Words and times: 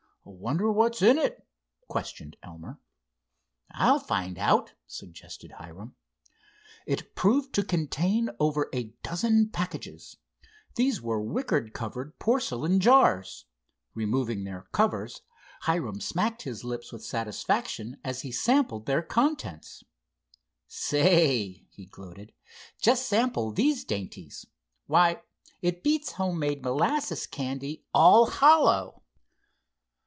"Wonder 0.23 0.71
what's 0.71 1.01
in 1.01 1.17
it?" 1.17 1.47
questioned 1.87 2.37
Elmer. 2.43 2.79
"I'll 3.71 3.97
find 3.99 4.37
out," 4.37 4.73
suggested 4.85 5.53
Hiram. 5.53 5.95
It 6.85 7.15
proved 7.15 7.53
to 7.55 7.63
contain 7.63 8.29
over 8.39 8.69
a 8.71 8.89
dozen 9.01 9.49
packages. 9.49 10.17
These 10.75 11.01
were 11.01 11.19
wicker 11.19 11.67
covered 11.69 12.19
porcelain 12.19 12.79
jars. 12.79 13.45
Removing 13.95 14.43
their 14.43 14.67
covers, 14.71 15.21
Hiram 15.61 15.99
smacked 15.99 16.43
his 16.43 16.63
lips 16.63 16.91
with 16.91 17.03
satisfaction 17.03 17.97
as 18.03 18.21
he 18.21 18.31
sampled 18.31 18.85
their 18.85 19.01
contents. 19.01 19.83
"Say," 20.67 21.65
he 21.71 21.87
gloated, 21.87 22.31
"just 22.79 23.07
sample 23.09 23.51
these 23.51 23.83
dainties! 23.83 24.45
Why, 24.85 25.23
it 25.63 25.81
beats 25.83 26.13
homemade 26.13 26.61
molasses 26.61 27.25
candy 27.25 27.85
all 27.91 28.29
hollow!" 28.29 28.99